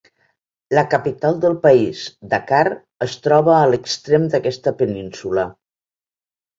[0.79, 2.01] La capital del país,
[2.33, 2.63] Dakar,
[3.09, 5.49] es troba a l'extrem d'aquesta península.